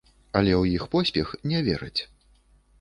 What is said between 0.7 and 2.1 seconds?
іх поспех не вераць.